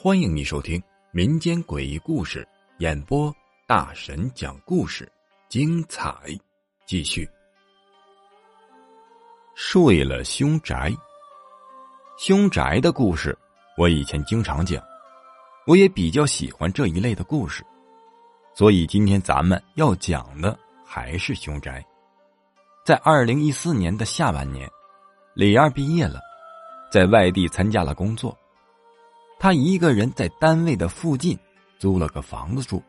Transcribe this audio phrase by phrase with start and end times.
[0.00, 2.46] 欢迎你收听民间诡异故事
[2.78, 3.34] 演播，
[3.66, 5.10] 大神讲故事，
[5.48, 6.14] 精彩
[6.86, 7.28] 继续。
[9.56, 10.92] 睡了凶宅，
[12.16, 13.36] 凶宅的故事
[13.76, 14.80] 我以前经常讲，
[15.66, 17.66] 我也比较喜欢这一类的故事，
[18.54, 21.84] 所以今天咱们要讲的还是凶宅。
[22.88, 24.66] 在二零一四年的下半年，
[25.34, 26.20] 李二毕业了，
[26.90, 28.34] 在外地参加了工作。
[29.38, 31.38] 他一个人在单位的附近
[31.78, 32.82] 租了个房子住，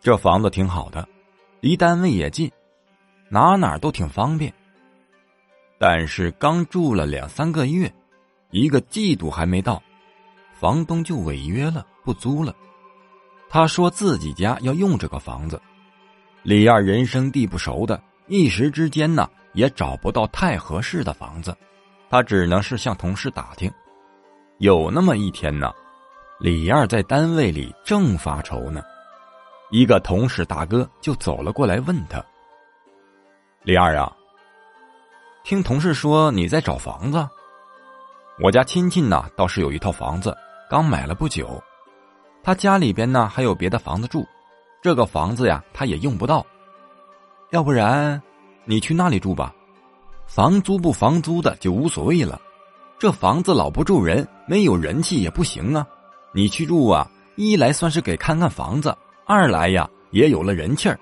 [0.00, 1.08] 这房子挺好的，
[1.58, 2.48] 离单位也近，
[3.28, 4.54] 哪哪都挺方便。
[5.76, 7.92] 但是刚住了两三个月，
[8.50, 9.82] 一个季度还没到，
[10.52, 12.54] 房东就违约了，不租了。
[13.48, 15.60] 他说自己家要用这个房子，
[16.44, 21.56] 李二人生地不熟的，一时之间呢也找不到太合适的房子，
[22.08, 23.70] 他只能是向同事打听。
[24.58, 25.72] 有那么一天呢，
[26.40, 28.82] 李二在单位里正发愁呢，
[29.70, 32.24] 一个同事大哥就走了过来问他
[33.62, 34.10] ：“李二啊，
[35.42, 37.28] 听同事说你在找房子，
[38.42, 40.34] 我家亲戚呢倒是有一套房子，
[40.70, 41.62] 刚买了不久，
[42.42, 44.26] 他家里边呢还有别的房子住，
[44.80, 46.46] 这个房子呀他也用不到，
[47.54, 48.20] 要不然
[48.64, 49.54] 你去那里住吧，
[50.26, 52.40] 房租不房租的就无所谓了。”
[52.98, 55.86] 这房子老不住人，没有人气也不行啊！
[56.32, 60.98] 你去住啊，一来算是给看看房子，二来呀也有了人气儿。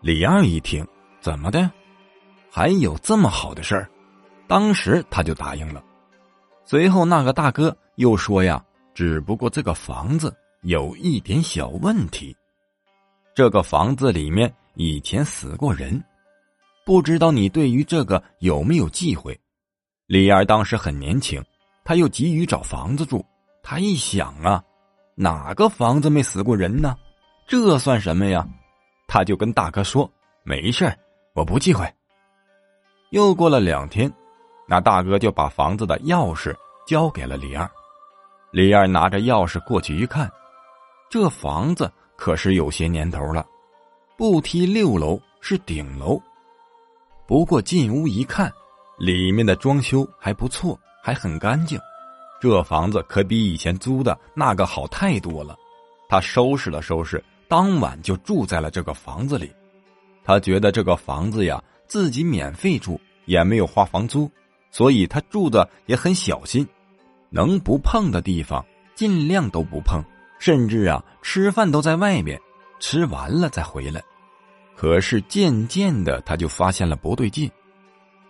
[0.00, 0.84] 李二一听，
[1.20, 1.70] 怎么的，
[2.50, 3.88] 还有这么好的事儿？
[4.48, 5.80] 当时他就答应了。
[6.64, 8.60] 随后那个大哥又说呀，
[8.92, 12.36] 只不过这个房子有一点小问题，
[13.36, 16.02] 这个房子里面以前死过人，
[16.84, 19.38] 不知道你对于这个有没有忌讳？
[20.06, 21.42] 李二当时很年轻，
[21.84, 23.24] 他又急于找房子住。
[23.62, 24.62] 他一想啊，
[25.14, 26.94] 哪个房子没死过人呢？
[27.46, 28.46] 这算什么呀？
[29.06, 30.10] 他就跟大哥说
[30.44, 30.92] ：“没事
[31.34, 31.90] 我不忌讳。”
[33.10, 34.12] 又过了两天，
[34.66, 36.54] 那大哥就把房子的钥匙
[36.86, 37.70] 交给了李二。
[38.50, 40.30] 李二拿着钥匙过去一看，
[41.08, 43.46] 这房子可是有些年头了，
[44.16, 46.20] 不梯六楼是顶楼。
[47.26, 48.52] 不过进屋一看。
[48.96, 51.76] 里面的装修还不错，还很干净。
[52.40, 55.56] 这房子可比以前租的那个好太多了。
[56.08, 59.50] 他收拾了收拾，当晚就住在了这个房子里。
[60.22, 64.30] 他觉得这个房子呀，自己免费住，也没有花房租，
[64.70, 66.64] 所以他住的也很小心，
[67.30, 68.64] 能不碰的地方
[68.94, 70.00] 尽量都不碰，
[70.38, 72.40] 甚至啊，吃饭都在外面，
[72.84, 74.02] 吃完了再回来。
[74.76, 77.50] 可是渐渐的，他就发现了不对劲。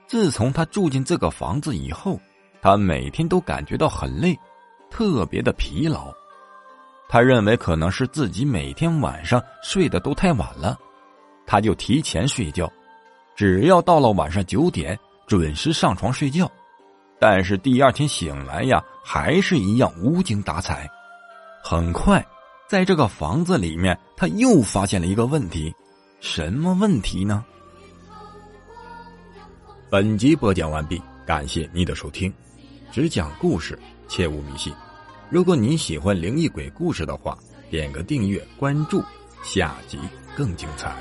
[0.06, 2.20] 自从他住进这个房子以后，
[2.62, 4.38] 他每天都感觉到很累，
[4.88, 6.14] 特别的疲劳。
[7.08, 10.78] 他认为可能是自己每天晚上睡得都太晚了，
[11.44, 12.70] 他就提前睡觉，
[13.34, 16.48] 只要到了晚上九点准时上床睡觉。
[17.18, 20.88] 但是第二天醒来呀，还是一样无精打采。
[21.60, 22.24] 很快，
[22.74, 25.72] 在这个房子里面，他又发现了一个问题，
[26.18, 27.44] 什么问题呢？
[29.88, 32.34] 本集播讲完毕，感谢你的收听，
[32.90, 34.74] 只讲故事，切勿迷信。
[35.30, 37.38] 如果你喜欢灵异鬼故事的话，
[37.70, 39.00] 点个订阅关注，
[39.44, 39.96] 下集
[40.36, 40.96] 更精彩。